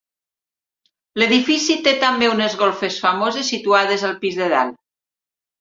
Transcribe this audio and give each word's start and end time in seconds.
L'edifici 1.21 1.75
té 1.87 1.93
també 2.05 2.31
unes 2.37 2.57
golfes 2.63 2.99
famoses 3.07 3.53
situades 3.55 4.09
al 4.11 4.19
pis 4.25 4.41
de 4.41 4.53
dalt. 4.57 4.83